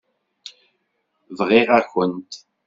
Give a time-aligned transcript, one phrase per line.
[1.37, 2.31] Briɣ-akent.